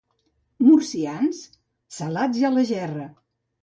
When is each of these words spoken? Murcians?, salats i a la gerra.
Murcians?, 0.67 1.43
salats 2.01 2.45
i 2.45 2.53
a 2.53 2.55
la 2.59 2.69
gerra. 2.75 3.11